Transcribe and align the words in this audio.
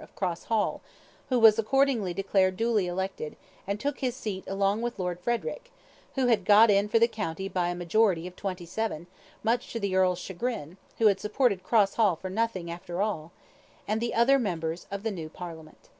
of 0.00 0.16
Cross 0.16 0.44
Hall, 0.44 0.80
who 1.28 1.38
was 1.38 1.58
accordingly 1.58 2.14
declared 2.14 2.56
duly 2.56 2.86
elected, 2.86 3.36
and 3.66 3.78
took 3.78 3.98
his 3.98 4.16
seat 4.16 4.42
along 4.46 4.80
with 4.80 4.98
Lord 4.98 5.20
Frederic 5.20 5.70
(who 6.14 6.28
had 6.28 6.46
got 6.46 6.70
in 6.70 6.88
for 6.88 6.98
the 6.98 7.06
county 7.06 7.48
by 7.50 7.68
a 7.68 7.74
majority 7.74 8.26
of 8.26 8.34
twenty 8.34 8.64
seven, 8.64 9.08
much 9.42 9.70
to 9.74 9.78
the 9.78 9.94
earl's 9.94 10.20
chagrin, 10.20 10.78
who 10.96 11.08
had 11.08 11.20
supported 11.20 11.62
Cross 11.62 11.96
Hall 11.96 12.16
for 12.16 12.30
nothing, 12.30 12.70
after 12.70 13.02
all) 13.02 13.30
and 13.86 14.00
the 14.00 14.14
other 14.14 14.38
members 14.38 14.86
of 14.90 15.02
the 15.02 15.10
new 15.10 15.28
parliament. 15.28 15.90